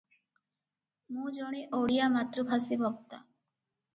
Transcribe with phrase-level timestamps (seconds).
[1.17, 3.21] ମୁଁ ଜଣେ ଓଡ଼ିଆ ମାତୃଭାଷୀ ବକ୍ତା।